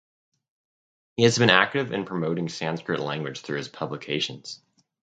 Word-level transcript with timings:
He 1.15 1.21
has 1.25 1.37
been 1.37 1.51
active 1.51 1.91
in 1.91 2.05
promoting 2.05 2.49
Sanskrit 2.49 2.99
language 3.01 3.41
through 3.41 3.57
his 3.57 3.67
publications. 3.67 4.59